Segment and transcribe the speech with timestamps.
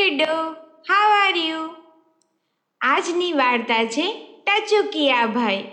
[0.00, 0.32] kiddo,
[0.92, 1.74] how are you
[2.80, 5.64] આજની વાર્તા છે ટચુકિયા ભાઈ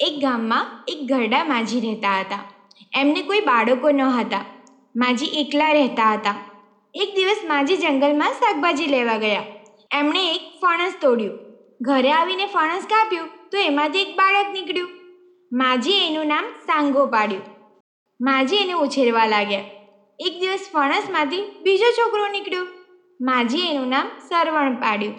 [0.00, 2.38] એક ગામમાં એક ઘરડા માજી રહેતા હતા.
[2.96, 4.44] એમને કોઈ બાળકો ન હતા.
[4.96, 6.34] માજી એકલા રહેતા હતા.
[6.94, 9.42] એક દિવસ માજી જંગલમાં શાકભાજી લેવા ગયા.
[9.92, 11.38] એમણે એક ફણસ તોડ્યું.
[11.80, 14.90] ઘરે આવીને ફણસ કાપ્યું તો એમાંથી એક બાળક નીકળ્યું.
[15.52, 17.42] માજી એનું નામ સાંગો પાડ્યું.
[18.20, 19.60] માજી એને ઉછેરવા લાગ્યા.
[20.18, 22.79] એક દિવસ ફણસમાંથી બીજો છોકરો નીકળ્યો.
[23.20, 25.14] માજી એનું નામ સરવણ પાડ્યું.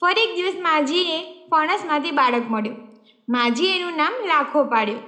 [0.00, 2.76] ફરી એક દિવસ માજીએ ફણસમાંથી બાળક મળ્યું.
[3.28, 5.02] માજી એનું નામ લાખો પાડ્યું.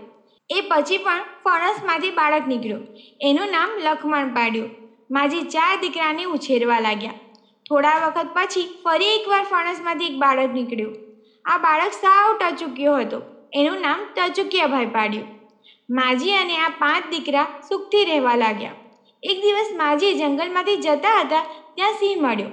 [0.51, 2.87] એ પછી પણ ફણસમાંથી બાળક નીકળ્યું.
[3.21, 4.71] એનું નામ લખમણ પાડ્યું.
[5.11, 7.13] માજી ચાર દીકરાને ઉછેરવા લાગ્યા.
[7.69, 10.97] થોડા વખત પછી ફરી એકવાર ફણસમાંથી એક બાળક નીકળ્યું.
[11.45, 13.23] આ બાળક સાવ ટચુક્યો હતો.
[13.52, 15.29] એનું નામ ટચુકિયાભાઈ પાડ્યું.
[15.91, 18.71] માજી અને આ પાંચ દીકરા સુખથી રહેવા લાગ્યા.
[19.23, 22.48] એક દિવસ માજી જંગલમાંથી જતા હતા, ત્યાં સિંહ મળ્યો.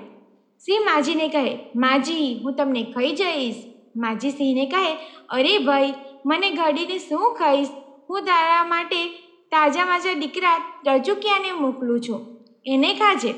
[0.60, 3.56] સિંહ માજીને કહે, માજી, હું તમને ખાઈ જઈશ.
[3.96, 4.94] માજી સિંહને કહે,
[5.30, 5.94] અરે ભાઈ,
[6.26, 7.68] મને ઘડીને શું ખાઈશ?
[8.10, 9.08] હું તારા માટે
[9.52, 12.46] તાજા માજા દીકરા ટચુકિયાને મોકલું છું.
[12.66, 13.32] એને ખાજે.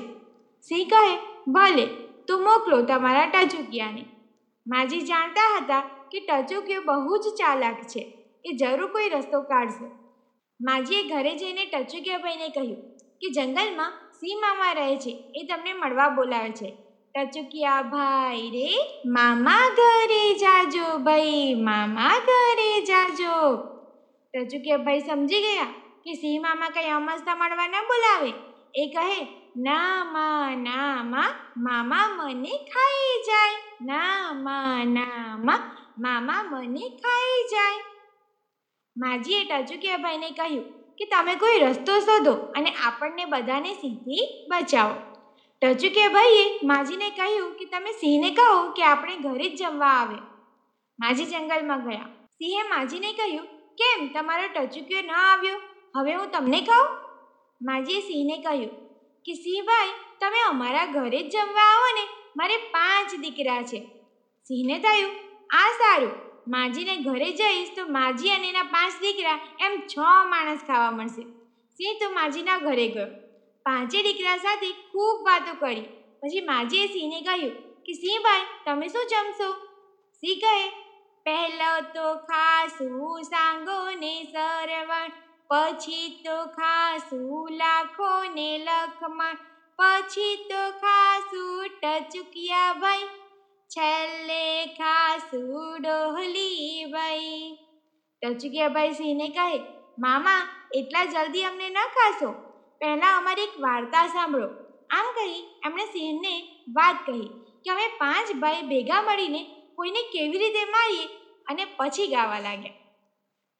[0.61, 1.85] સિંહ કહે, ભલે,
[2.27, 4.05] તો મોકલો તમારા ટચુકિયાને
[4.67, 5.79] માજી જાણતા હતા
[6.11, 9.85] કે ટચુકિયો બહુ જ ચાલાક છે એ જરૂર કોઈ રસ્તો કાઢશે.
[10.61, 16.51] માજીએ ઘરે જઈને ટચુકિયાભાઈને કહ્યું કે જંગલમાં સિંહ મામા રહે છે, એ તમને મળવા બોલાવે
[16.51, 16.69] છે.
[17.15, 18.69] ટચુકિયા ભાઈ રે,
[19.05, 23.35] મામા ઘરે જાજો ભાઈ, મામા ઘરે જાજો.
[24.33, 25.67] ટચુકિયા ભાઈ સમજી ગયા
[26.03, 28.31] કે સિંહ મામા કંઈ અમસ્તા મળવા ન બોલાવે.
[28.73, 33.57] એ કહે ના માં ના માં મામા મને ખાઈ જાય.
[33.81, 35.61] ના માં ના માં
[35.97, 37.83] મામા મને ખાઈ જાય.
[38.95, 44.95] માજીએ ટચુકિયા ભાઈને કહ્યું કે તમે કોઈ રસ્તો શોધો અને આપણને બધાને સિંહથી બચાવો.
[45.61, 50.15] ટચુકે ભાઈએ માજીને કહ્યું કે તમે સિંહને કહો કે આપણે ઘરે જ જમવા આવે.
[50.99, 52.05] માજી જંગલમાં ગયા.
[52.29, 54.07] સિંહે માજીને કહ્યું, કેમ?
[54.07, 55.61] તમારો ટચુક્યો ન આવ્યો?
[55.95, 56.97] હવે હું તમને કહું?
[57.61, 58.69] માજીએ સિંહને કહ્યું,
[59.25, 59.87] કે સિંહભાઈ,
[60.19, 63.79] તમે અમારા ઘરે જ જમવા આવો ને, મારે પાંચ દીકરા છે.
[64.43, 65.11] સિંહને થયું,
[65.49, 66.28] આ સારું.
[66.47, 69.97] માજીને ઘરે જઈશ તો માજી અને એના પાંચ દીકરા એમ છ
[70.29, 71.21] માણસ ખાવા મળશે.
[71.77, 73.07] સિંહ તો માજીના ઘરે ગયો.
[73.65, 75.81] પાંચે દીકરા સાથે ખૂબ વાતો કરી.
[76.21, 79.53] પછી માજીએ સિંહને કહ્યું કે, સિંહભાઈ, તમે શું જમશો?
[80.23, 80.69] સિંહ કહે,
[81.23, 85.11] પહેલો તો ખાસું સાંગો ને સરવણ,
[85.49, 89.37] પછી તો ખાસું લાખો ને લખમણ,
[89.77, 93.03] પછી તો ખાસું ટચુકિયા ભાઈ
[93.69, 94.45] છેલ્લે
[94.77, 97.41] ખાસું ડોહલી ભાઈ
[98.21, 99.59] ટચુકિયા ભાઈ સિંહને કહે,
[99.97, 100.39] મામા,
[100.79, 102.31] એટલા જલ્દી અમને ન ખાશો.
[102.81, 104.49] પહેલાં અમારી એક વાર્તા સાંભળો.
[104.89, 106.33] આમ કહી એમણે સિંહને
[106.79, 107.27] વાત કહી
[107.63, 109.41] કે અમે પાંચ ભાઈ ભેગા મળીને
[109.75, 111.07] કોઈને કેવી રીતે મારીએ
[111.47, 112.77] અને પછી ગાવા લાગ્યા.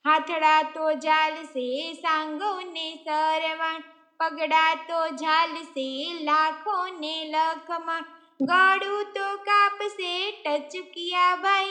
[0.06, 1.68] હાથડા તો ઝાલશે
[2.02, 3.84] સાંગોને સરવણ,
[4.20, 5.90] પગડા તો ઝાલશે
[6.30, 8.10] લાખો ને લખમણ
[8.40, 11.66] ગળું તો કાપશે ટચુકિયા ભાઈ.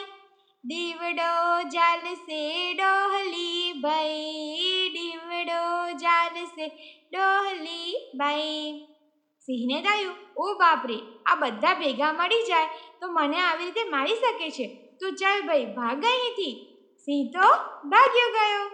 [0.65, 1.31] દીવડો
[1.69, 4.89] ઝાલશે ડોહલી ભાઈ.
[4.89, 5.63] દીવડો
[5.93, 6.67] જાલશે,
[7.13, 8.87] ડોહલી ભાઈ.
[9.41, 12.67] સિંહને થયું ઓ બાપરે, આ બધા ભેગા મળી જાય
[13.01, 14.97] તો મને આવી રીતે મારી શકે છે.
[15.01, 16.55] તું ચાલ ભાઈ, ભાગ અહીંથી.
[16.97, 17.47] સિંહ તો
[17.85, 18.65] ભાગ્યો ગયો.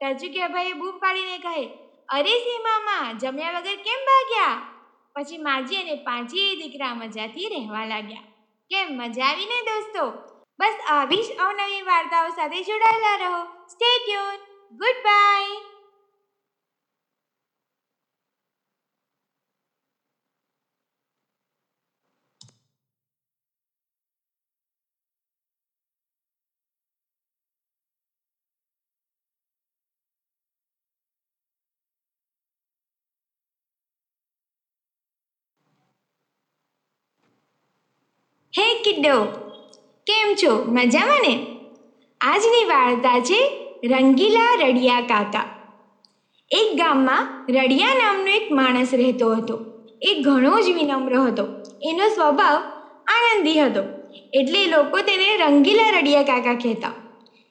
[0.00, 1.66] ટચુકિયા ભાઈએ બૂમ પાડીને કહે,
[2.08, 4.75] અરે સિંહ મામા, જમ્યા વગર કેમ ભાગ્યા?
[5.16, 8.18] પછી માજી અને પાંચેય દીકરા મજાથી રહેવા લાગ્યા.
[8.70, 10.10] કેમ મજા આવી ને દોસ્તો?
[10.60, 13.44] બસ આવી જ અવનવી વાર્તાઓ સાથે જોડાયેલા રહો.
[13.44, 14.36] Stay tune
[14.76, 15.75] good bye
[38.58, 39.24] hey kiddo,
[40.06, 40.64] કેમ છો?
[40.68, 41.46] મજામાં ને?
[42.20, 43.50] આજની વાર્તા છે
[43.84, 45.44] રંગીલા રડિયા કાકા.
[46.50, 49.58] એક ગામમાં રડિયા નામનો એક માણસ રહેતો હતો.
[50.02, 51.42] એ ઘણો જ વિનમ્ર હતો.
[51.82, 52.56] એનો સ્વભાવ
[53.06, 53.80] આનંદી હતો.
[54.32, 56.92] એટલે લોકો તેને રંગીલા રડિયા કાકા કહેતા.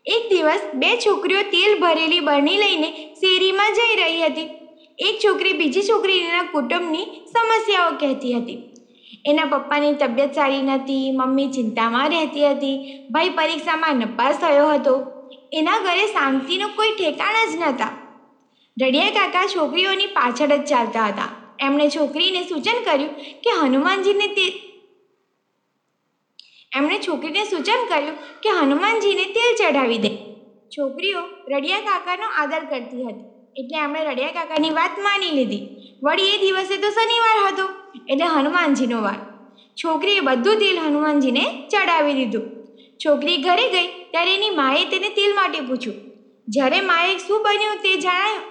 [0.06, 4.50] એક દિવસ બે છોકરીઓ તેલ ભરેલી બરણી લઈને શેરીમાં જઈ રહી હતી.
[5.00, 8.75] એક છોકરી બીજી છોકરીના કુટુંબની સમસ્યાઓ કહેતી હતી.
[9.25, 15.01] એના પપ્પાની તબિયત સારી નથી, મમ્મી ચિંતામાં રહેતી હતી, ભાઈ પરીક્ષામાં નપાસ થયો હતો.
[15.53, 17.89] એના ઘરે શાંતિનું કોઈ ઠેકાણ જ નહોતા.
[18.81, 21.29] રડિયા કાકા છોકરીઓની પાછળ જ ચાલતા હતા.
[21.59, 24.62] એમણે છોકરીને સૂચન કર્યું કે હનુમાનજીને તે
[26.75, 30.09] એમણે છોકરીને સૂચન કર્યું કે હનુમાનજીને તેલ ચઢાવી દે.
[30.69, 31.19] છોકરીઓ
[31.50, 33.35] રડિયા કાકાનો આદર કરતી હતી.
[33.57, 35.68] એટલે એમણે રડિયા કાકાની વાત માની લીધી.
[36.01, 37.65] વળી એ દિવસે તો શનિવાર હતો,
[38.09, 39.19] એટલે હનુમાનજીનો વાર.
[39.77, 42.45] છોકરીએ બધું તેલ હનુમાનજીને ચડાવી દીધું.
[43.06, 45.97] છોકરી ઘરે ગઈ, ત્યારે એની માએ તેને તેલ માટે પૂછ્યું,
[46.47, 48.44] જ્યારે માએ શું બન્યું તે જણાયું?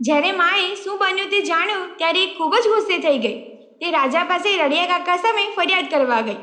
[0.00, 3.36] જ્યારે માએ શું બન્યું તે જાણ્યું, ત્યારે એ ખૂબ જ ગુસ્સે થઈ ગઈ.
[3.80, 6.38] તે રાજા પાસે રડિયા કાકા સામે ફરિયાદ કરવા ગઈ.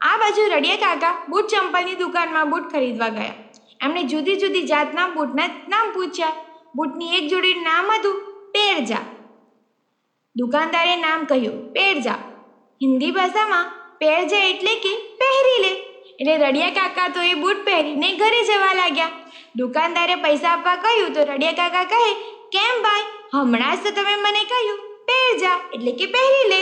[0.00, 3.34] આ બાજુ રડિયા કાકા બૂટ ચંપલની દુકાનમાં બૂટ ખરીદવા ગયા.
[3.80, 6.32] એમણે જુદી જુદી જાતના બૂટના નામ પૂછ્યા.
[6.74, 9.02] બૂટની એક જોડી નામ હતું પેરજા.
[10.36, 12.20] દુકાનદારે નામ કહ્યું, પેરજા.
[12.80, 15.72] હિન્દી ભાષામાં પેરજા એટલે કે પહેરી લે.
[16.20, 19.10] એટલે રડિયા કાકા તો એ બૂટ પહેરીને ઘરે જવા લાગ્યા.
[19.56, 22.14] દુકાનદારે પૈસા આપવા કહ્યું તો રડિયા કાકા કહે,
[22.52, 23.04] કેમ ભાઈ?
[23.34, 24.80] હમણાં જ તો તમે મને કહ્યું
[25.10, 26.60] પહેરજા એટલે કે પહેરી લે.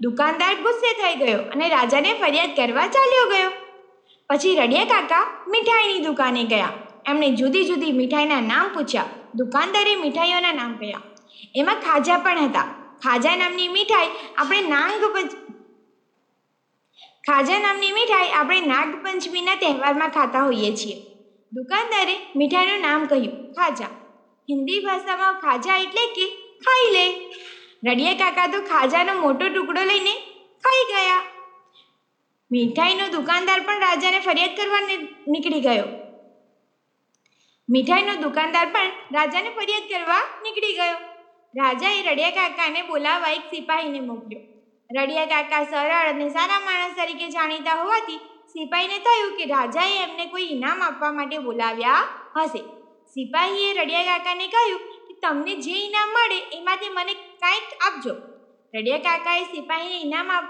[0.00, 3.52] દુકાનદાર ગુસ્સે થઈ ગયો અને રાજાને ફરિયાદ કરવા ચાલ્યો ગયો.
[4.30, 6.72] પછી રડિયા કાકા મીઠાઈની દુકાને ગયા.
[7.06, 9.10] એમણે જુદી જુદી મીઠાઈના નામ પૂછ્યા.
[9.34, 11.02] દુકાનદારે મીઠાઈઓના નામ કહ્યા.
[11.54, 12.68] એમાં ખાજા પણ હતા.
[13.02, 15.02] ખાજા નામની મીઠાઈ આપણે નાગ
[17.28, 20.96] ખાજા નામની મીઠાઈ આપણે નાગપંચમીના તહેવારમાં ખાતા હોઈએ છીએ.
[21.52, 23.90] દુકાનદારે મીઠાઈનું નામ કહ્યું, ખાજા.
[24.48, 26.26] હિન્દી ભાષામાં ખાજા એટલે કે
[26.66, 27.04] ખાઈ લે.
[27.86, 30.14] રડિયા કાકા તો ખાજાનો મોટો ટુકડો લઈને
[30.64, 31.20] ખાઈ ગયા.
[32.50, 34.82] મીઠાઈનો દુકાનદાર પણ રાજાને ફરિયાદ કરવા
[35.28, 35.88] નીકળી ગયો.
[37.68, 41.00] મીઠાઈનો દુકાનદાર પણ રાજાને ફરિયાદ કરવા નીકળી ગયો.
[41.54, 44.44] રાજાએ રડિયા કાકાને બોલાવવા એક સિપાહીને મોકલ્યો.
[44.90, 48.20] રડિયા કાકા સરળ અને સારા માણસ તરીકે જાણીતા હોવાથી
[48.52, 52.04] સિપાહીને થયું કે રાજાએ એમને કોઈ ઇનામ આપવા માટે બોલાવ્યા
[52.36, 52.62] હશે.
[53.16, 58.14] સિપાહીએ રડિયા કાકાને કહ્યું કે તમને જે ઇનામ મળે એમાંથી મને કાંઈક આપજો.
[58.74, 60.46] રડિયા કાકાએ સિપાહીને ઇનામ આપ,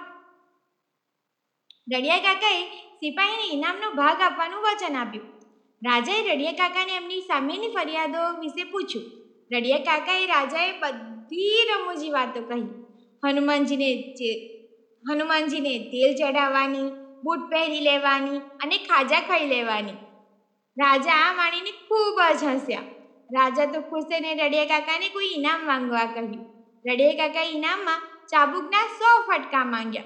[1.95, 2.61] રડિયા કાકાએ
[3.01, 5.27] સિપાહીને ઇનામનો ભાગ આપવાનું વચન આપ્યું.
[5.83, 9.22] રાજાએ રડિયા કાકાને એમની સામેની ફરિયાદો વિશે પૂછ્યું.
[9.53, 12.67] રડિયા કાકાએ રાજાએ બધી રમૂજી વાતો કહી.
[13.25, 13.91] હનુમાનજીને
[15.11, 16.89] હનુમાનજીને તેલ ચઢાવવાની,
[17.25, 19.93] બૂટ પહેરી લેવાની અને ખાજા ખાઈ લેવાની.
[20.79, 22.81] રાજા આ માણીને ખૂબ જ હસ્યા.
[23.35, 26.47] રાજા તો ખુશ થઈને રડિયા કાકાને કોઈ ઇનામ માંગવા કહ્યું.
[26.91, 30.03] રડિયા કાકા ઇનામમાં ચાબુકના સો ફટકા માંગ્યા.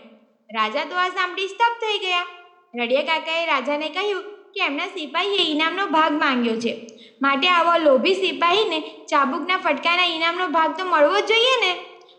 [0.54, 2.26] રાજા તો આ સાંભળી સ્તબ્ધ થઈ ગયા.
[2.74, 6.86] રડિયા કાકાએ રાજાને કહ્યું કે એમના સિપાહીએ ઇનામનો ભાગ માંગ્યો છે.
[7.22, 11.78] માટે આવો લોભી સિપાહીને ચાબુકના ફટકાના ઇનામનો ભાગ તો મળવો જ જોઈએ ને?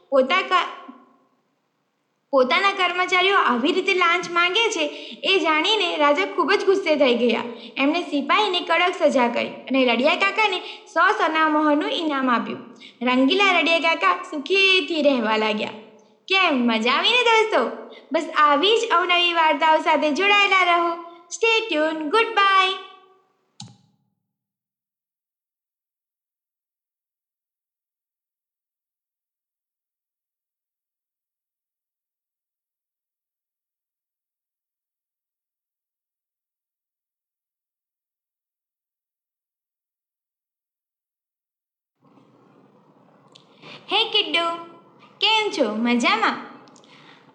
[0.10, 0.66] પોતા
[2.32, 4.86] પોતાના કર્મચારીઓ આવી રીતે લાંચ માંગે છે
[5.24, 7.44] એ જાણીને રાજા ખૂબ જ ગુસ્સે થઈ ગયા.
[7.78, 10.60] એમણે સિપાહીને કડક સજા કરી અને રડિયા કાકાને
[10.94, 12.60] સો સોનામોહરનું ઇનામ આપ્યું.
[13.02, 15.70] રંગીલા રડિયા કાકા સુખીથી રહેવા લાગ્યા.
[16.28, 16.68] કેમ?
[16.68, 17.92] મજા આવીને દોસ્તો?
[18.12, 21.07] બસ આવી જ અવનવી વાર્તાઓ સાથે જોડાયેલા રહો.
[21.68, 22.74] Stay Goodbye.
[43.92, 44.46] હે કિડ્ડુ
[45.22, 45.76] કેમ છો?
[45.76, 46.38] મજામાં?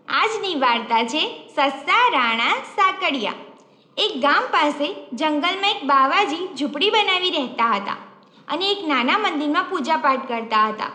[0.08, 3.51] આજની વાર્તા છે સસ્તા રાણા સાકડિયા.
[3.96, 7.98] એક ગામ પાસે જંગલમાં એક બાવાજી ઝૂંપડી બનાવી રહેતા હતા
[8.48, 10.92] અને એક નાના મંદિરમાં પૂજાપાઠ કરતા હતા.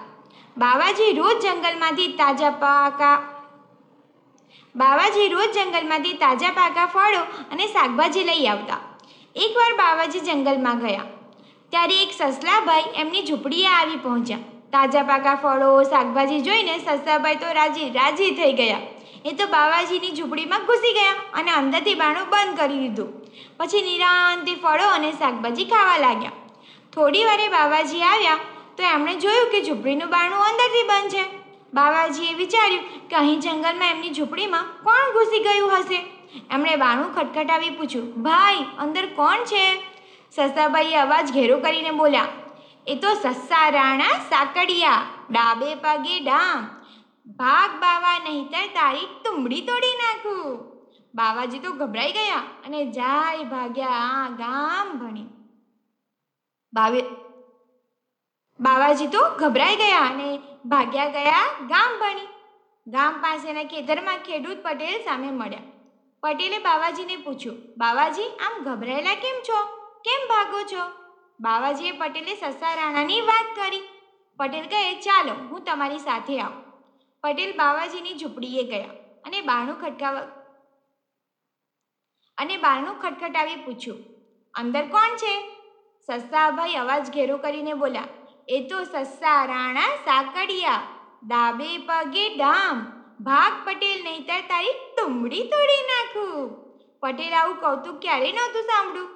[0.58, 3.18] બાવાજી રોજ જંગલમાંથી તાજા પાકા
[4.76, 8.82] બાવાજી રોજ જંગલમાંથી તાજા પાકા ફળો અને શાકભાજી લઈ આવતા.
[9.36, 11.08] એકવાર બાવાજી જંગલમાં ગયા.
[11.72, 14.46] ત્યારે એક સસલાભાઈ એમની ઝૂંપડીએ આવી પહોંચ્યા.
[14.72, 18.86] તાજા પાકા ફળો, શાકભાજી જોઈને સસલાભાઈ તો રાજી રાજી થઈ ગયા.
[19.26, 23.10] એ તો બાવાજીની ઝૂંપડીમાં ઘૂસી ગયા અને અંદરથી બાણું બંધ કરી દીધું.
[23.58, 26.38] પછી નિરાંતથી ફળો અને શાકભાજી ખાવા લાગ્યા.
[26.94, 28.40] થોડી વારે બાવાજી આવ્યા
[28.78, 31.24] તો એમણે જોયું કે ઝૂંપડીનું બાણું અંદરથી બંધ છે.
[31.74, 36.00] બાવાજીએ વિચાર્યું કે અહીં જંગલમાં એમની ઝૂંપડીમાં કોણ ઘૂસી ગયું હશે?
[36.52, 39.64] એમણે બાણું ખટખટાવી પૂછ્યું, ભાઈ, અંદર કોણ છે?
[40.32, 42.28] સસ્તાભાઈએ અવાજ ઘેરો કરીને બોલ્યા,
[42.88, 46.77] એ તો સસ્સા રાણા સાકડિયા, ડાબે પગે ડામ
[47.28, 50.58] ભાગ બાવા નહીતર તારી તુંબડી તોડી નાખું.
[51.16, 55.28] બાવાજી તો ગભરાઈ ગયા અને જાય ભાગ્યા આ ગામ ભણી.
[56.74, 57.02] બાવે,
[58.60, 60.30] બાવાજી તો ગભરાઈ ગયા અને
[60.66, 62.30] ભાગ્યા ગયા ગામ ભણી.
[62.88, 65.60] ગામ પાસેના ખેતરમાં ખેડૂત પટેલ સામે મળ્યા.
[66.24, 69.60] પટેલે બાવાજીને પૂછ્યું, બાવાજી, આમ ગભરાયેલા કેમ છો?
[70.04, 70.86] કેમ ભાગો છો?
[71.40, 73.84] બાવાજીએ પટેલે સસા રાણાની વાત કરી.
[74.40, 76.67] પટેલ કહે, ચાલો, હું તમારી સાથે આવું.
[77.28, 80.18] પટેલ બાવાજીની ઝૂંપડીએ ગયા અને બારણું ખટકાવ
[82.38, 84.02] અને બારણું ખટખટાવી પૂછ્યું,
[84.54, 85.34] અંદર કોણ છે?
[86.10, 88.14] સસ્સાભાઈ અવાજ ઘેરો કરીને બોલ્યા,
[88.48, 90.86] એ તો સસ્સા રાણા સાકડિયા
[91.24, 92.78] ડાબે પગે ડામ,
[93.28, 96.48] ભાગ પટેલ નહીતર તારી તુંબડી તોડી નાખું.
[97.04, 99.12] પટેલ આવું કૌતુક ક્યારેય નહોતું સાંભળ્યું,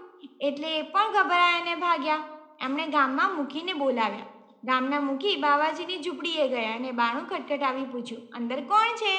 [0.47, 2.27] એટલે એ પણ ગભરાયા અને ભાગ્યા,
[2.65, 4.29] એમણે ગામમાં મૂકીને બોલાવ્યા.
[4.63, 9.13] ગામના મૂકી બાવાજીની ઝૂંપડીએ ગયા અને બાણું ખટખટાવી પૂછ્યું, અંદર કોણ છે?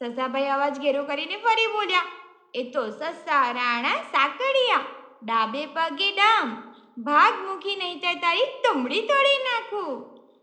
[0.00, 2.10] સસાભાઈ અવાજ ઘેરો કરીને ફરી બોલ્યા,
[2.54, 4.82] એ તો સસ્સા રાણા, સાકડિયા,
[5.22, 6.52] ડાબે પગે ડામ,
[6.98, 9.96] ભાગ મૂકી નહીં તો તારી તુંબડી તોડી નાખું.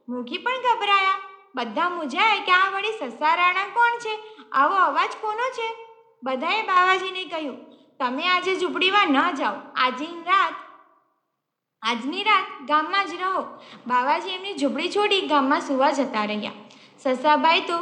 [0.07, 1.21] મૂકી પણ ગભરાયા,
[1.55, 4.17] બધા મૂંઝાયા કે આ વળી સસ્સા રાણા કોણ છે?
[4.51, 5.69] આવો અવાજ કોનો છે?
[6.23, 7.57] બધાએ બાવાજીને કહ્યું,
[7.99, 10.62] તમે આજે ઝૂંપડીમાં ન જાઓ, આજે રાત
[11.83, 13.41] આજની રાત ગામમાં જ રહો.
[13.87, 16.51] બાવાજી એમની ઝૂંપડી છોડી ગામમાં સુવા જતા રહ્યા.
[17.03, 17.79] સસાભાઈ તો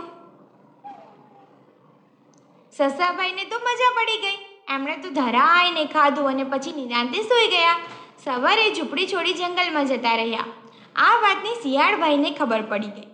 [2.74, 4.40] સસાભાઈને તો મજા પડી ગઈ.
[4.76, 7.78] એમણે તો ધરાઈને ખાધું અને પછી નિરાંતે સૂઈ ગયા.
[8.24, 10.48] સવારે ઝૂંપડી છોડી જંગલમાં જતા રહ્યા.
[10.96, 13.08] આ વાતની શિયાળભાઈને ખબર પડી ગઈ.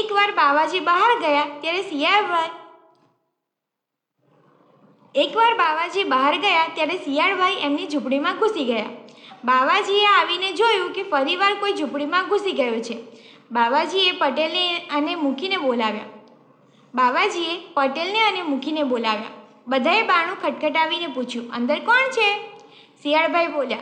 [0.00, 2.56] એકવાર બાવાજી બહાર ગયા ત્યારે શિયાળભાઈ
[5.14, 8.90] એકવાર બાવાજી બહાર ગયા ત્યારે શિયાળભાઈ એમની ઝૂંપડીમાં ઘૂસી ગયા.
[9.44, 12.96] બાવાજીએ આવીને જોયું કે ફરીવાર કોઈ ઝૂંપડીમાં ઘૂસી ગયો છે.
[13.50, 16.02] બાવાજીએ પટેલને અને મૂકીને બોલાવ્યા.
[16.94, 19.26] બાવાજીએ પટેલને અને મૂકીને બોલાવ્યા.
[19.66, 22.30] બધાએ બાણું ખટખટાવીને પૂછ્યું, અંદર કોણ છે?
[23.02, 23.78] શિયાળભાઈ બોલ્યા,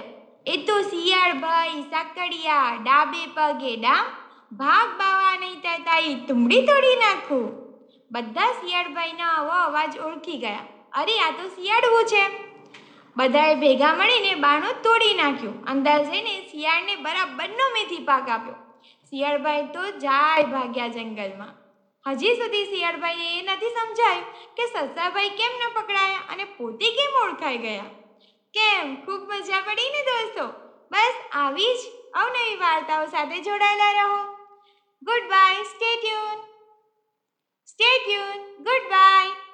[0.47, 4.05] એ તો શિયાળભાઈ સાકડિયા, ડાબે પગે ડામ,
[4.57, 7.47] ભાગ બાવા નહીં તાઈ તુમડી તોડી નાખું.
[8.11, 10.59] બધા શિયાળભાઈનો આવો અવાજ ઓળખી ગયા.
[10.93, 12.48] અરે, આ તો શિયાળવું છે.
[13.19, 15.65] બધાએ ભેગા મળીને બાણું તોડી નાખ્યું.
[15.65, 18.55] અંદર જઈને શિયાળને બરાબરનો મેથી પાક આપ્યો.
[19.11, 21.53] શિયાળભાઈ તો જાય ભાગ્યા જંગલમાં.
[22.11, 27.59] હજી સુધી શિયાળભાઈએ એ નથી સમજાયું કે સસાભાઈ કેમ ન પકડાયા અને પોતે કેમ ઓળખાઈ
[27.59, 27.83] ગયા?
[28.55, 28.95] કેમ?
[28.95, 30.47] ખૂબ મજા પડી ને દોસ્તો?
[30.91, 31.79] બસ આવી જ
[32.15, 34.23] અવનવી વાર્તાઓ સાથે જોડાયેલા રહો.
[35.29, 36.39] Goodbye stay tune
[37.67, 39.48] stay tune goodbye